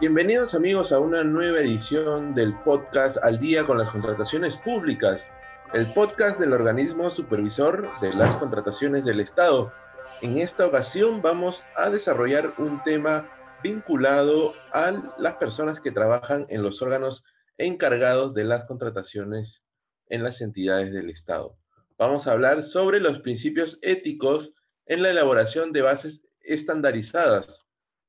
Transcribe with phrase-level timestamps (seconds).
[0.00, 5.30] Bienvenidos amigos a una nueva edición del podcast Al día con las contrataciones públicas,
[5.72, 9.72] el podcast del organismo supervisor de las contrataciones del Estado.
[10.20, 13.30] En esta ocasión vamos a desarrollar un tema
[13.62, 17.24] vinculado a las personas que trabajan en los órganos
[17.56, 19.62] encargados de las contrataciones
[20.08, 21.56] en las entidades del Estado.
[21.96, 24.54] Vamos a hablar sobre los principios éticos
[24.86, 27.63] en la elaboración de bases estandarizadas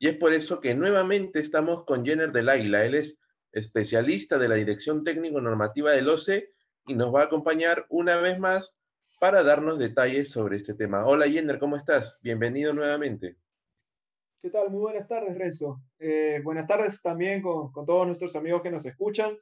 [0.06, 2.86] y es por eso que nuevamente estamos con Jenner del Águila.
[2.86, 3.18] Él es
[3.52, 6.52] especialista de la Dirección Técnico Normativa del OCE
[6.86, 8.80] y nos va a acompañar una vez más
[9.20, 11.08] para darnos detalles sobre este tema.
[11.08, 12.20] Hola Jenner, ¿cómo estás?
[12.22, 13.38] Bienvenido nuevamente.
[14.44, 14.70] ¿Qué tal?
[14.70, 15.82] Muy buenas tardes, Renzo.
[15.98, 19.36] Eh, buenas tardes también con, todos nuestros amigos que nos escuchan.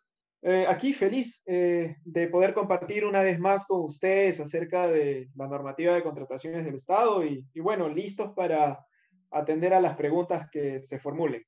[0.43, 5.49] Eh, aquí feliz eh, de poder compartir una vez más con ustedes acerca de la
[5.49, 8.79] normativa de contrataciones del Estado y, y bueno, listos para
[9.33, 11.45] atender a las preguntas que se formulen.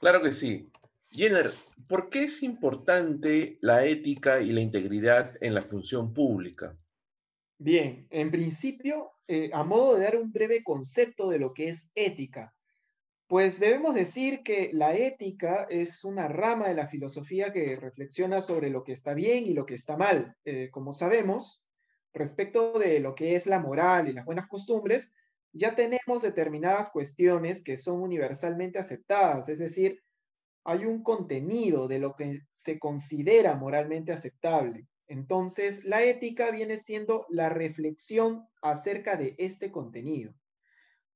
[0.00, 0.70] Claro que sí.
[1.10, 1.52] Jenner,
[1.88, 6.76] ¿por qué es importante la ética y la integridad en la función pública?
[7.56, 11.92] Bien, en principio, eh, a modo de dar un breve concepto de lo que es
[11.94, 12.52] ética,
[13.26, 18.68] pues debemos decir que la ética es una rama de la filosofía que reflexiona sobre
[18.68, 20.36] lo que está bien y lo que está mal.
[20.44, 21.64] Eh, como sabemos,
[22.12, 25.14] respecto de lo que es la moral y las buenas costumbres,
[25.54, 30.02] ya tenemos determinadas cuestiones que son universalmente aceptadas, es decir,
[30.64, 34.88] hay un contenido de lo que se considera moralmente aceptable.
[35.06, 40.34] Entonces, la ética viene siendo la reflexión acerca de este contenido.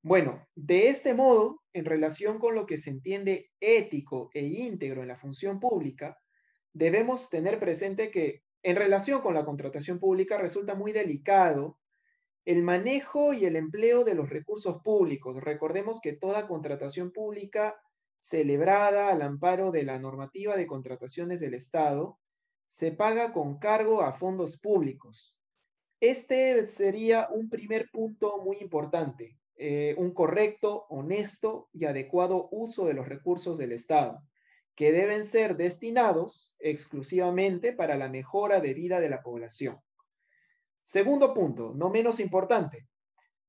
[0.02, 5.08] Bueno, de este modo, en relación con lo que se entiende ético e íntegro en
[5.08, 6.16] la función pública,
[6.72, 11.78] debemos tener presente que en relación con la contratación pública resulta muy delicado
[12.48, 15.36] el manejo y el empleo de los recursos públicos.
[15.38, 17.78] Recordemos que toda contratación pública
[18.20, 22.18] celebrada al amparo de la normativa de contrataciones del Estado
[22.66, 25.36] se paga con cargo a fondos públicos.
[26.00, 32.94] Este sería un primer punto muy importante, eh, un correcto, honesto y adecuado uso de
[32.94, 34.22] los recursos del Estado,
[34.74, 39.78] que deben ser destinados exclusivamente para la mejora de vida de la población.
[40.88, 42.88] Segundo punto, no menos importante,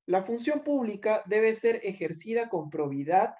[0.05, 3.33] la función pública debe ser ejercida con probidad,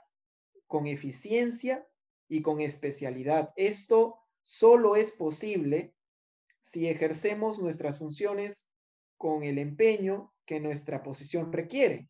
[0.68, 1.86] con eficiencia
[2.30, 3.50] y con especialidad.
[3.58, 5.94] Esto solo es posible
[6.60, 8.70] si ejercemos nuestras funciones
[9.18, 12.08] con el empeño que nuestra posición requiere,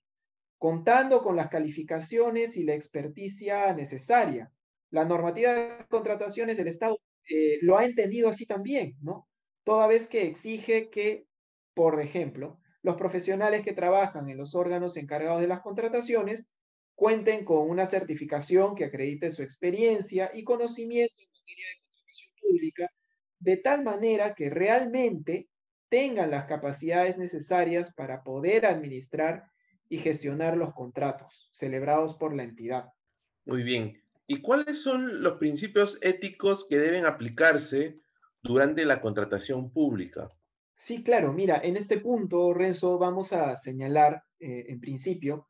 [0.60, 4.54] contando con las calificaciones y la experticia necesaria.
[4.92, 9.28] La normativa de contrataciones del Estado eh, lo ha entendido así también, ¿no?
[9.64, 11.29] Toda vez que exige que
[11.74, 16.50] por ejemplo, los profesionales que trabajan en los órganos encargados de las contrataciones
[16.96, 22.88] cuenten con una certificación que acredite su experiencia y conocimiento en materia de contratación pública,
[23.40, 25.50] de tal manera que realmente
[25.90, 29.46] tengan las capacidades necesarias para poder administrar
[29.90, 32.90] y gestionar los contratos celebrados por la entidad.
[33.46, 34.04] Muy bien.
[34.28, 38.00] ¿Y cuáles son los principios éticos que deben aplicarse
[38.44, 40.30] durante la contratación pública?
[40.82, 41.34] Sí, claro.
[41.34, 45.50] Mira, en este punto, Renzo, vamos a señalar, eh, en principio,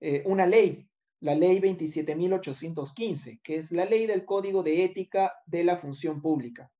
[0.00, 0.88] eh, una ley,
[1.20, 6.72] la ley 27.815, que es la ley del Código de Ética de la Función Pública.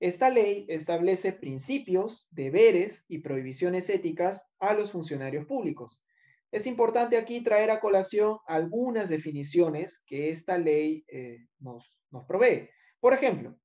[0.00, 6.02] Esta ley establece principios, deberes y prohibiciones éticas a los funcionarios públicos.
[6.50, 12.68] Es importante aquí traer a colación algunas definiciones que esta ley eh, nos, nos provee.
[12.98, 13.56] Por ejemplo,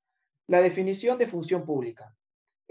[0.45, 2.15] la definición de función pública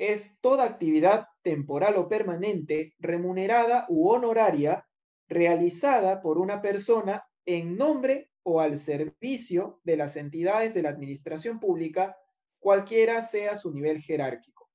[0.02, 4.84] es toda actividad temporal o permanente, remunerada u honoraria,
[5.28, 11.60] realizada por una persona en nombre o al servicio de las entidades de la administración
[11.60, 12.16] pública,
[12.58, 14.68] cualquiera sea su nivel jerárquico.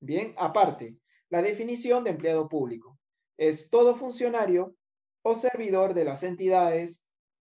[0.00, 0.96] Bien, aparte,
[1.28, 2.98] la definición de empleado público
[3.36, 4.74] es todo funcionario
[5.20, 7.06] o servidor de las entidades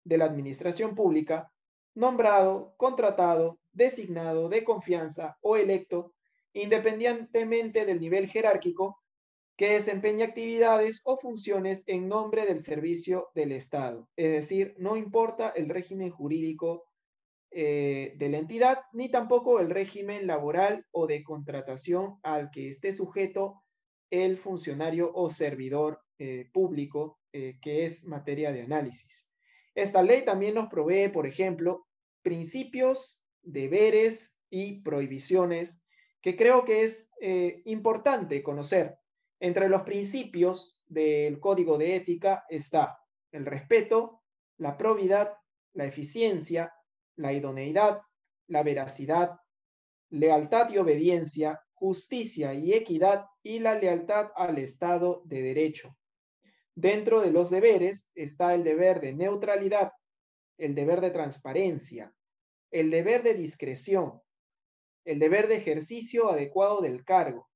[0.03, 1.51] de la administración pública,
[1.95, 6.13] nombrado, contratado, designado de confianza o electo
[6.61, 9.01] independientemente del nivel jerárquico,
[9.57, 14.07] que desempeña actividades o funciones en nombre del servicio del Estado.
[14.15, 16.85] Es decir, no importa el régimen jurídico
[17.49, 22.91] eh, de la entidad, ni tampoco el régimen laboral o de contratación al que esté
[22.91, 23.63] sujeto
[24.11, 29.29] el funcionario o servidor eh, público, eh, que es materia de análisis.
[29.73, 31.87] Esta ley también nos provee, por ejemplo,
[32.21, 35.81] principios, deberes y prohibiciones
[36.27, 38.97] que creo que es eh, importante conocer.
[39.39, 42.99] Entre los principios del código de ética está
[43.31, 44.23] el respeto,
[44.57, 45.35] la probidad,
[45.71, 46.73] la eficiencia,
[47.15, 48.01] la idoneidad,
[48.47, 49.37] la veracidad,
[50.09, 55.95] lealtad y obediencia, justicia y equidad y la lealtad al Estado de Derecho.
[56.75, 59.93] Dentro de los deberes está el deber de neutralidad,
[60.57, 62.13] el deber de transparencia,
[62.69, 64.21] el deber de discreción,
[65.07, 67.47] el deber de ejercicio adecuado del cargo,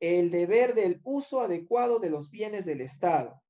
[0.00, 3.40] el deber del uso adecuado de los bienes del Estado,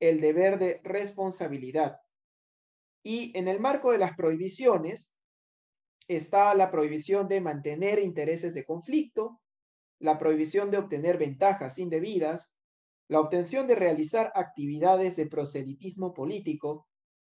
[0.00, 1.98] el deber de responsabilidad.
[3.04, 5.14] Y en el marco de las prohibiciones
[6.08, 9.42] está la prohibición de mantener intereses de conflicto,
[9.98, 12.56] la prohibición de obtener ventajas indebidas,
[13.06, 16.88] la obtención de realizar actividades de proselitismo político,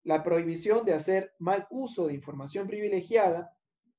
[0.03, 3.55] la prohibición de hacer mal uso de información privilegiada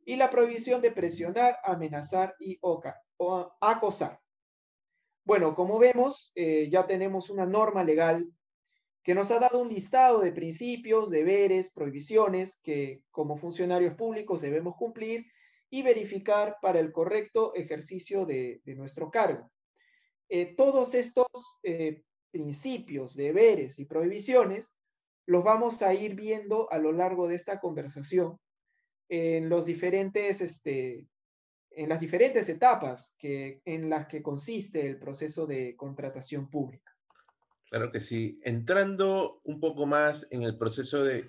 [0.06, 2.80] y la prohibición de presionar, amenazar y o
[3.60, 4.20] acosar.
[5.24, 8.32] Bueno, como vemos, eh, ya tenemos una norma legal
[9.02, 14.76] que nos ha dado un listado de principios, deberes, prohibiciones que como funcionarios públicos debemos
[14.76, 15.26] cumplir
[15.70, 19.50] y verificar para el correcto ejercicio de, nuestro cargo.
[20.28, 21.26] Eh, todos estos
[21.64, 24.76] eh, principios, deberes y prohibiciones
[25.26, 28.38] los vamos a ir viendo a lo largo de esta conversación
[29.08, 31.06] en los diferentes, este,
[31.70, 36.96] en las diferentes etapas que, en las que consiste el proceso de contratación pública.
[37.68, 38.40] Claro que sí.
[38.42, 41.28] Entrando un poco más en el proceso de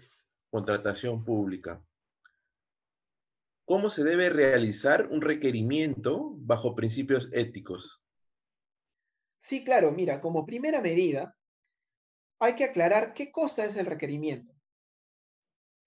[0.49, 1.83] contratación pública,
[3.65, 8.01] ¿cómo se debe realizar un requerimiento bajo principios éticos?
[9.39, 11.35] Sí, claro, mira, como primera medida,
[12.39, 14.56] hay que aclarar qué cosa es el requerimiento.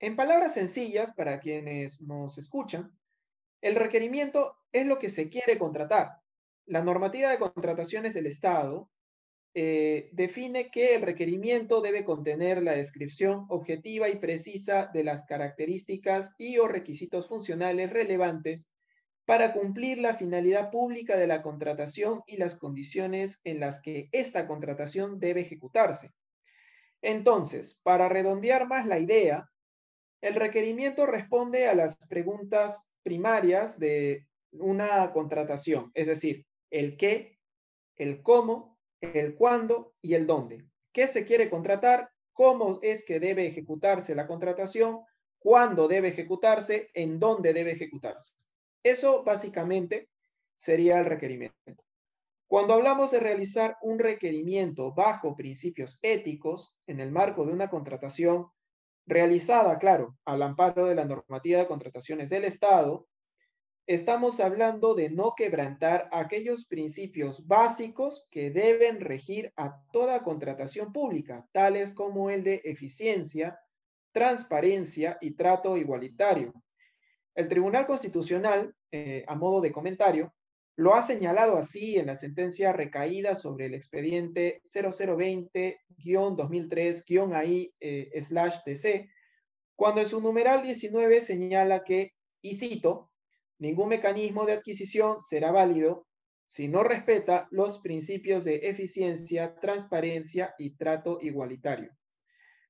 [0.01, 2.91] En palabras sencillas, para quienes nos escuchan,
[3.61, 6.23] el requerimiento es lo que se quiere contratar.
[6.65, 8.91] La normativa de contrataciones del Estado
[9.53, 16.35] eh, define que el requerimiento debe contener la descripción objetiva y precisa de las características
[16.39, 18.73] y o requisitos funcionales relevantes
[19.27, 24.47] para cumplir la finalidad pública de la contratación y las condiciones en las que esta
[24.47, 26.15] contratación debe ejecutarse.
[27.03, 29.51] Entonces, para redondear más la idea,
[30.21, 37.39] el requerimiento responde a las preguntas primarias de una contratación, es decir, el qué,
[37.97, 40.65] el cómo, el cuándo y el dónde.
[40.93, 42.11] ¿Qué se quiere contratar?
[42.33, 45.01] ¿Cómo es que debe ejecutarse la contratación?
[45.39, 46.91] ¿Cuándo debe ejecutarse?
[46.95, 48.35] ¿En dónde debe ejecutarse?
[48.83, 50.09] Eso básicamente
[50.57, 51.85] sería el requerimiento.
[52.47, 58.49] Cuando hablamos de realizar un requerimiento bajo principios éticos en el marco de una contratación
[59.11, 63.09] realizada, claro, al amparo de la normativa de contrataciones del Estado,
[63.87, 71.45] estamos hablando de no quebrantar aquellos principios básicos que deben regir a toda contratación pública,
[71.51, 73.59] tales como el de eficiencia,
[74.13, 76.55] transparencia y trato igualitario.
[77.35, 80.33] El Tribunal Constitucional, eh, a modo de comentario,
[80.77, 84.63] lo ha señalado así en la sentencia recaída sobre el expediente
[86.01, 89.09] 0020-2003-AI-DC, eh,
[89.77, 93.13] cuando en su numeral 19 señala que, y cito,
[93.59, 96.07] ningún mecanismo de adquisición será válido
[96.47, 101.97] si no respeta los principios de eficiencia, transparencia y trato igualitario.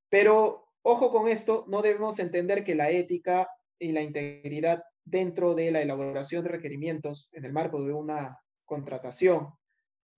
[0.09, 3.49] Pero ojo con esto, no debemos entender que la ética
[3.79, 9.55] y la integridad dentro de la elaboración de requerimientos en el marco de una contratación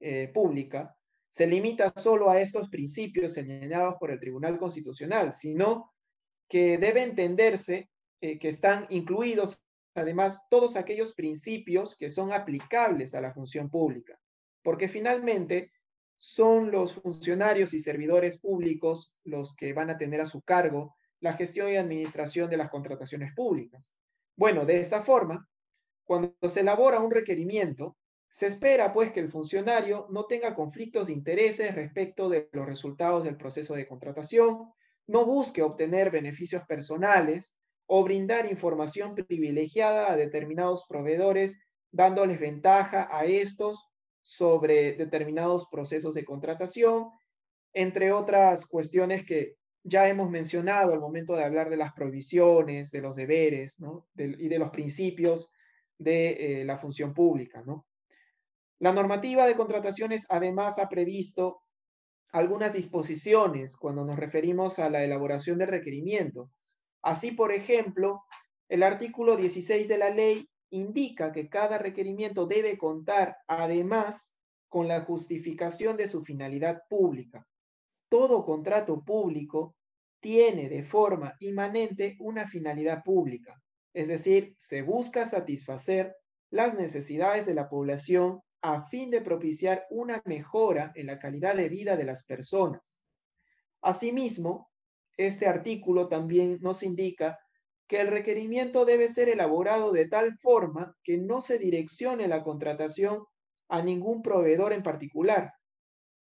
[0.00, 0.96] eh, pública
[1.32, 5.94] se limita solo a estos principios señalados por el Tribunal Constitucional, sino
[6.46, 7.88] que debe entenderse
[8.20, 14.18] eh, que están incluidos además todos aquellos principios que son aplicables a la función pública,
[14.62, 15.72] porque finalmente
[16.18, 21.32] son los funcionarios y servidores públicos los que van a tener a su cargo la
[21.32, 23.94] gestión y administración de las contrataciones públicas.
[24.36, 25.48] Bueno, de esta forma,
[26.04, 27.96] cuando se elabora un requerimiento,
[28.32, 33.24] se espera pues que el funcionario no tenga conflictos de intereses respecto de los resultados
[33.24, 34.72] del proceso de contratación,
[35.06, 43.26] no busque obtener beneficios personales o brindar información privilegiada a determinados proveedores, dándoles ventaja a
[43.26, 43.86] estos
[44.22, 47.10] sobre determinados procesos de contratación,
[47.74, 53.02] entre otras cuestiones que ya hemos mencionado al momento de hablar de las prohibiciones, de
[53.02, 53.76] los deberes
[54.16, 55.52] y de los principios
[55.98, 57.62] de eh, la función pública.
[57.66, 57.84] ¿no?
[58.82, 61.62] La normativa de contrataciones además ha previsto
[62.32, 66.50] algunas disposiciones cuando nos referimos a la elaboración del requerimiento.
[67.02, 68.24] Así, por ejemplo,
[68.68, 75.02] el artículo 16 de la ley indica que cada requerimiento debe contar además con la
[75.02, 77.46] justificación de su finalidad pública
[78.12, 79.74] todo contrato público
[80.20, 83.58] tiene de forma inmanente una finalidad pública,
[83.94, 86.14] es decir, se busca satisfacer
[86.50, 91.68] las necesidades de la población a fin de propiciar una mejora en la calidad de
[91.68, 93.04] vida de las personas.
[93.82, 94.70] Asimismo,
[95.16, 97.38] este artículo también nos indica
[97.88, 103.24] que el requerimiento debe ser elaborado de tal forma que no se direccione la contratación
[103.68, 105.52] a ningún proveedor en particular,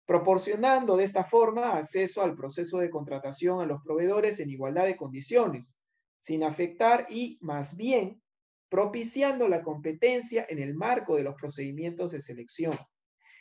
[0.06, 4.98] proporcionando de esta forma acceso al proceso de contratación a los proveedores en igualdad de
[4.98, 5.78] condiciones,
[6.20, 8.22] sin afectar y, más bien,
[8.70, 12.78] propiciando la competencia en el marco de los procedimientos de selección.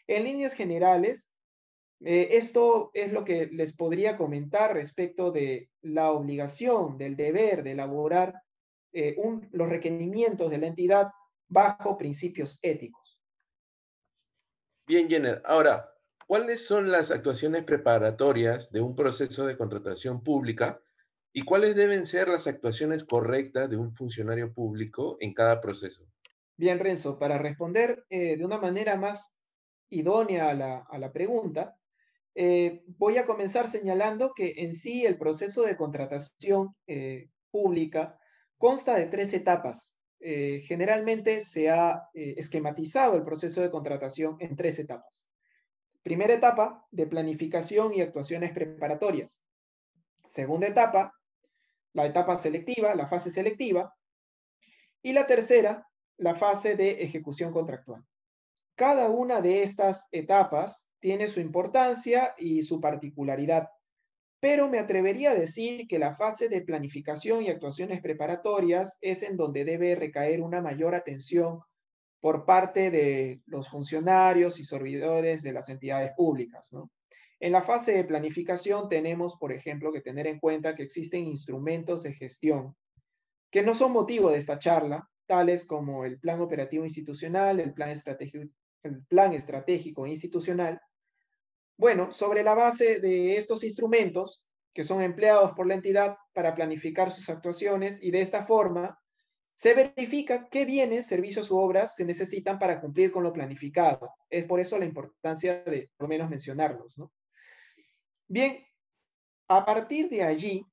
[0.06, 1.32] En líneas generales,
[2.00, 7.72] eh, esto es lo que les podría comentar respecto de la obligación, del deber de
[7.72, 8.34] elaborar
[8.92, 9.16] eh,
[9.52, 11.10] los requerimientos de la entidad
[11.48, 13.20] bajo principios éticos.
[14.86, 15.42] Bien, Jenner.
[15.44, 15.90] Ahora,
[16.28, 20.78] ¿Cuáles son las actuaciones preparatorias de un proceso de contratación pública
[21.32, 26.06] y cuáles deben ser las actuaciones correctas de un funcionario público en cada proceso?
[26.56, 29.32] Bien, Renzo, para responder eh, de una manera más
[29.90, 31.76] idónea a la, pregunta,
[32.34, 38.18] eh, voy a comenzar señalando que en sí el proceso de contratación eh, pública
[38.56, 39.94] consta de tres etapas.
[40.20, 45.28] generalmente se ha esquematizado el proceso de contratación en tres etapas.
[46.02, 49.44] Primera etapa, de planificación y actuaciones preparatorias.
[50.26, 51.12] Segunda etapa,
[51.92, 53.94] la etapa selectiva, la fase selectiva.
[55.02, 58.04] Y la tercera, la fase de ejecución contractual.
[58.74, 63.68] Cada una de estas etapas tiene su importancia y su particularidad,
[64.40, 69.36] pero me atrevería a decir que la fase de planificación y actuaciones preparatorias es en
[69.36, 71.60] donde debe recaer una mayor atención
[72.20, 76.72] por parte de los funcionarios y servidores de las entidades públicas.
[77.40, 82.02] En la fase de planificación tenemos, por ejemplo, que tener en cuenta que existen instrumentos
[82.02, 82.74] de gestión
[83.50, 87.90] que no son motivo de esta charla, tales como el plan operativo institucional, el plan
[87.90, 90.80] estratégico, institucional.
[91.76, 97.10] Bueno, sobre la base de estos instrumentos que son empleados por la entidad para planificar
[97.10, 98.98] sus actuaciones y de esta forma
[99.54, 104.10] se verifica qué bienes, servicios u obras se necesitan para cumplir con lo planificado.
[104.30, 106.96] Es por eso la importancia de por lo menos mencionarlos.
[108.28, 108.64] Bien,
[109.48, 110.64] a partir de allí,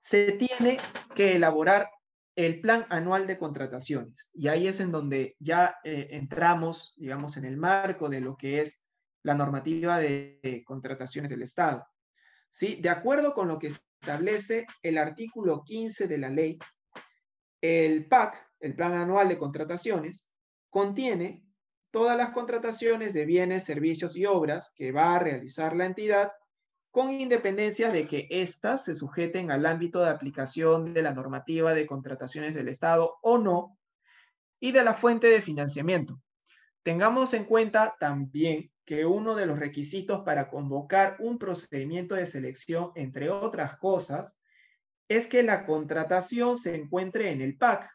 [0.00, 0.78] se tiene
[1.14, 1.88] que elaborar
[2.36, 4.30] el plan anual de contrataciones.
[4.34, 8.60] Y ahí es en donde ya eh, entramos, digamos, en el marco de lo que
[8.60, 8.84] es
[9.22, 11.86] la normativa de, de contrataciones del Estado.
[12.50, 12.76] ¿Sí?
[12.82, 16.58] De acuerdo con lo que establece el artículo 15 de la ley
[17.62, 20.30] el PAC, el Plan Anual de Contrataciones,
[20.68, 21.44] contiene
[21.90, 26.32] todas las contrataciones de bienes, servicios y obras que va a realizar la entidad
[26.92, 31.86] con independencia de que éstas se sujeten al ámbito de aplicación de la normativa de
[31.86, 33.78] contrataciones del Estado o no,
[34.60, 36.20] y de la fuente de financiamiento.
[36.84, 42.92] Tengamos en cuenta también que uno de los requisitos para convocar un procedimiento de selección,
[42.94, 44.38] entre otras cosas,
[45.08, 47.90] es que la contratación se encuentre en el PAC.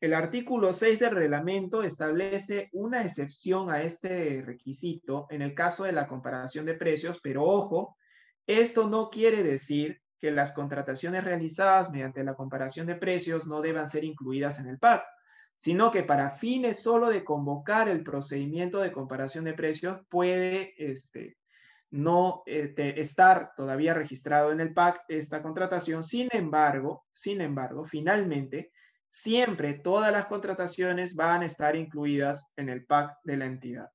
[0.00, 5.92] El artículo 6 del reglamento establece una excepción a este requisito en el caso de
[5.92, 7.97] la comparación de precios, pero ojo,
[8.48, 13.86] esto no quiere decir que las contrataciones realizadas mediante la comparación de precios no deban
[13.86, 15.04] ser incluidas en el PAC,
[15.54, 21.36] sino que para fines solo de convocar el procedimiento de comparación de precios puede este,
[21.90, 26.02] no eh, estar todavía registrado en el PAC esta contratación.
[26.02, 28.72] Sin embargo, sin embargo, finalmente,
[29.10, 33.90] siempre todas las contrataciones van a estar incluidas en el PAC de la entidad.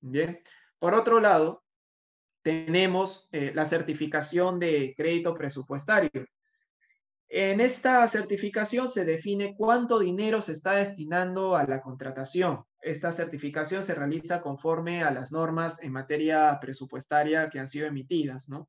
[0.00, 0.42] Bien.
[0.78, 1.62] Por otro lado,
[2.42, 6.10] tenemos eh, la certificación de crédito presupuestario.
[7.28, 12.64] En esta certificación se define cuánto dinero se está destinando a la contratación.
[12.80, 18.48] Esta certificación se realiza conforme a las normas en materia presupuestaria que han sido emitidas,
[18.48, 18.68] ¿no?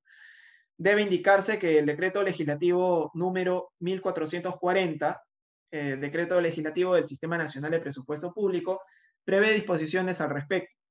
[0.78, 5.22] Debe indicarse que el decreto legislativo número 1440,
[5.72, 8.82] el decreto legislativo del Sistema Nacional de Presupuesto Público,
[9.24, 10.83] prevé disposiciones al respecto.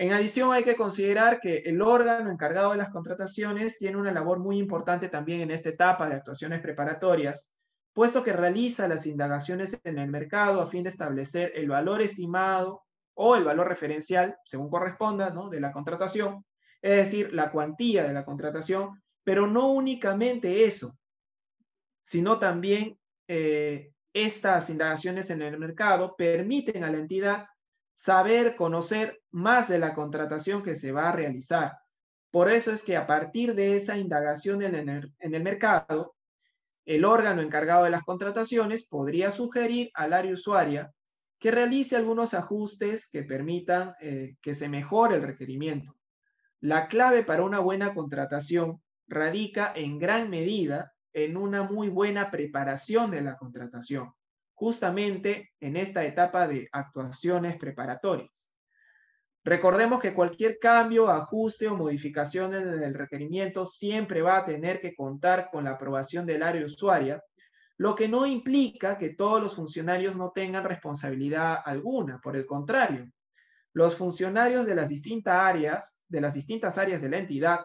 [0.00, 4.38] En adición, hay que considerar que el órgano encargado de las contrataciones tiene una labor
[4.38, 7.50] muy importante también en esta etapa de actuaciones preparatorias,
[7.92, 12.84] puesto que realiza las indagaciones en el mercado a fin de establecer el valor estimado
[13.14, 15.48] o el valor referencial, según corresponda, ¿no?
[15.48, 16.44] de la contratación,
[16.80, 20.96] es decir, la cuantía de la contratación, pero no únicamente eso,
[22.02, 27.48] sino también eh, estas indagaciones en el mercado permiten a la entidad
[27.98, 31.76] saber, conocer más de la contratación que se va a realizar.
[32.30, 36.14] Por eso es que a partir de esa indagación en el, mercado,
[36.84, 40.92] el órgano encargado de las contrataciones podría sugerir al área usuaria
[41.40, 45.96] que realice algunos ajustes que permitan eh, que se mejore el requerimiento.
[46.60, 53.10] La clave para una buena contratación radica en gran medida en una muy buena preparación
[53.10, 54.12] de la contratación,
[54.58, 58.50] justamente en esta etapa de actuaciones preparatorias.
[59.44, 64.96] Recordemos que cualquier cambio, ajuste o modificación en el requerimiento siempre va a tener que
[64.96, 67.22] contar con la aprobación del área usuaria,
[67.76, 73.08] lo que no implica que todos los funcionarios no tengan responsabilidad alguna, por el contrario.
[73.72, 77.60] Los funcionarios de las distintas áreas, de las distintas áreas de la entidad,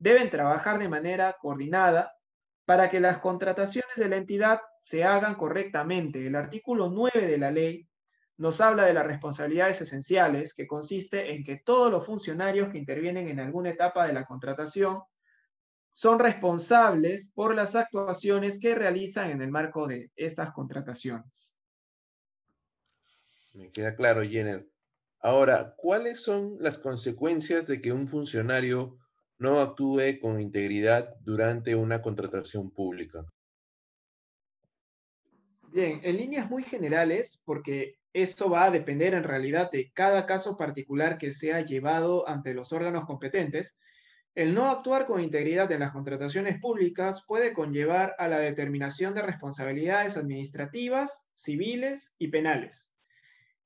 [0.00, 2.12] deben trabajar de manera coordinada
[2.68, 6.26] para que las contrataciones de la entidad se hagan correctamente.
[6.26, 7.88] El artículo 9 de la ley
[8.36, 13.26] nos habla de las responsabilidades esenciales, que consiste en que todos los funcionarios que intervienen
[13.28, 15.00] en alguna etapa de la contratación
[15.90, 21.56] son responsables por las actuaciones que realizan en el marco de estas contrataciones.
[23.54, 24.68] Me queda claro, Jenner.
[25.20, 28.98] Ahora, ¿cuáles son las consecuencias de que un funcionario
[29.38, 33.24] no actúe con integridad durante una contratación pública?
[35.70, 40.56] Bien, en líneas muy generales, porque eso va a depender en realidad de cada caso
[40.56, 43.78] particular que sea llevado ante los órganos competentes,
[44.34, 49.22] el no actuar con integridad en las contrataciones públicas puede conllevar a la determinación de
[49.22, 52.90] responsabilidades administrativas, civiles y penales.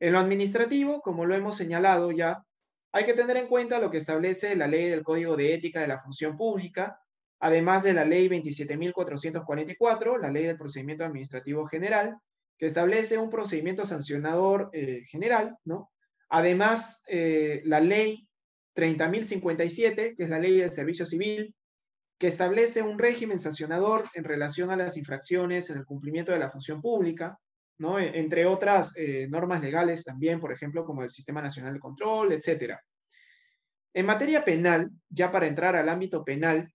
[0.01, 2.45] En lo administrativo, como lo hemos señalado ya,
[2.93, 5.89] hay que tener en cuenta lo que establece la ley del Código de Ética de
[5.89, 7.01] la Función Pública,
[7.41, 12.17] además de la ley 27.444, la ley del procedimiento administrativo general,
[12.59, 15.91] que establece un procedimiento sancionador eh, general, ¿no?
[16.29, 18.29] Además, eh, la ley
[18.77, 21.55] 30.057, que es la ley del servicio civil,
[22.19, 26.51] que establece un régimen sancionador en relación a las infracciones en el cumplimiento de la
[26.51, 27.37] función pública,
[27.79, 27.99] ¿no?
[27.99, 32.33] E, entre otras eh, normas legales también, por ejemplo, como el Sistema Nacional de Control,
[32.33, 32.77] etc.
[33.95, 36.73] En materia penal, ya para entrar al ámbito penal,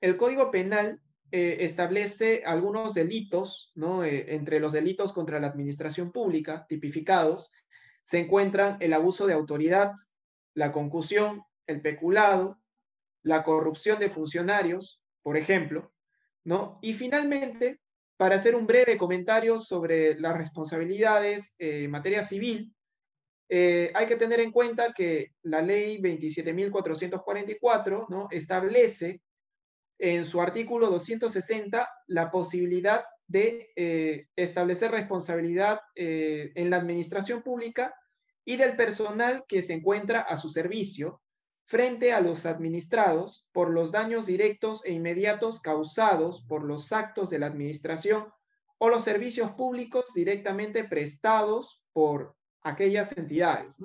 [0.00, 4.04] el Código Penal eh, establece algunos delitos, ¿no?
[4.04, 7.50] Eh, entre los delitos contra la administración pública tipificados,
[8.02, 9.92] se encuentran el abuso de autoridad,
[10.54, 12.58] la concusión, el peculado,
[13.22, 15.92] la corrupción de funcionarios, por ejemplo,
[16.44, 16.78] ¿no?
[16.80, 17.80] Y finalmente,
[18.16, 22.74] para hacer un breve comentario sobre las responsabilidades eh, en materia civil,
[23.48, 28.28] eh, hay que tener en cuenta que la ley 27.444 ¿no?
[28.30, 29.22] establece
[29.98, 37.94] en su artículo 260 la posibilidad de eh, establecer responsabilidad en la administración pública
[38.44, 41.20] y del personal que se encuentra a su servicio
[41.68, 47.38] frente a los administrados por los daños directos e inmediatos causados por los actos de
[47.38, 48.26] la administración
[48.78, 53.78] o los servicios públicos directamente prestados por aquellas entidades.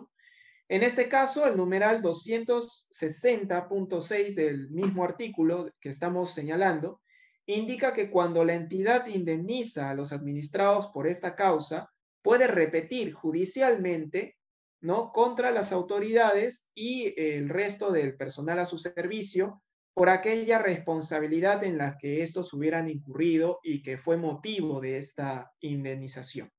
[0.70, 7.02] En este caso, el numeral 260.6 del mismo artículo que estamos señalando
[7.46, 11.90] indica que cuando la entidad indemniza a los administrados por esta causa,
[12.22, 14.38] puede repetir judicialmente
[14.82, 15.12] ¿no?
[15.12, 19.62] contra las autoridades y el resto del personal a su servicio
[19.94, 25.52] por aquella responsabilidad en la que estos hubieran incurrido y que fue motivo de esta
[25.60, 26.52] indemnización.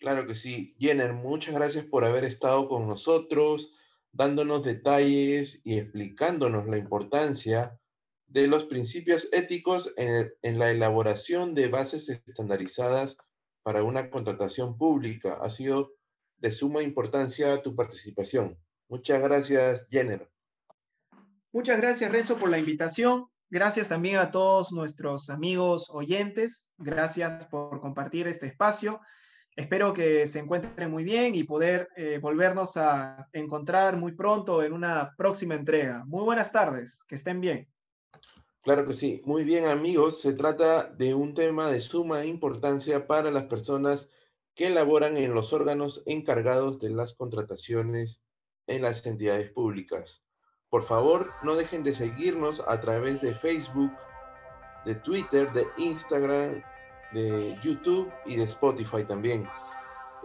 [0.00, 0.74] Claro que sí.
[0.78, 3.74] Jenner, muchas gracias por haber estado con nosotros,
[4.12, 7.78] dándonos detalles y explicándonos la importancia
[8.26, 13.18] de los principios éticos en, la elaboración de bases estandarizadas
[13.62, 15.38] para una contratación pública.
[15.42, 15.92] Ha sido
[16.38, 18.58] de suma importancia tu participación.
[18.88, 20.30] Muchas gracias, Jenner.
[21.52, 23.26] Muchas gracias, Renzo, por la invitación.
[23.50, 26.72] Gracias también a todos nuestros amigos oyentes.
[26.78, 29.00] Gracias por compartir este espacio.
[29.60, 34.72] Espero que se encuentren muy bien y poder eh, volvernos a encontrar muy pronto en
[34.72, 36.02] una próxima entrega.
[36.06, 37.68] Muy buenas tardes, que estén bien.
[38.62, 39.20] Claro que sí.
[39.26, 40.22] Muy bien, amigos.
[40.22, 44.08] Se trata de un tema de suma importancia para las personas
[44.54, 48.22] que elaboran en los órganos encargados de las contrataciones
[48.66, 50.24] en las entidades públicas.
[50.70, 53.92] Por favor, no dejen de seguirnos a través de Facebook,
[54.86, 56.62] de Twitter, de Instagram,
[57.12, 59.48] de YouTube y de Spotify también.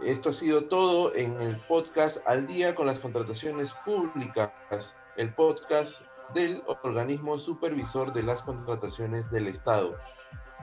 [0.02, 4.50] Esto ha sido todo en el podcast Al día con las contrataciones públicas,
[5.16, 6.02] el podcast
[6.34, 9.96] del organismo supervisor de las contrataciones del Estado.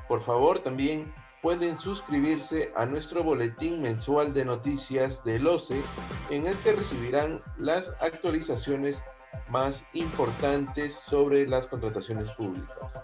[0.08, 5.82] Por favor, también pueden suscribirse a nuestro boletín mensual de noticias del OCE,
[6.30, 9.04] en el que recibirán las actualizaciones
[9.50, 13.04] más importantes sobre las contrataciones públicas.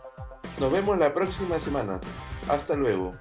[0.60, 2.00] Nos vemos la próxima semana.
[2.50, 3.16] Hasta luego.